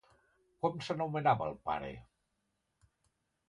Com 0.65 0.79
s'anomenava 0.87 1.51
el 1.51 1.55
pare? 1.69 1.95